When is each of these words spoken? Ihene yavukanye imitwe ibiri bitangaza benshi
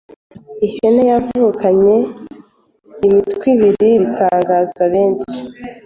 Ihene 0.67 1.03
yavukanye 1.11 1.95
imitwe 3.05 3.45
ibiri 3.53 3.89
bitangaza 4.03 4.83
benshi 4.93 5.33